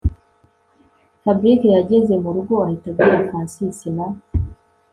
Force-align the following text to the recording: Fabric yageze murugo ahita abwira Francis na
Fabric 1.23 1.61
yageze 1.77 2.13
murugo 2.23 2.53
ahita 2.65 2.85
abwira 2.91 3.25
Francis 3.29 3.77
na 3.95 4.07